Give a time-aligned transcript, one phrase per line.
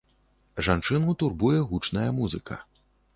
[0.67, 2.59] Жанчыну турбуе гучная музыка.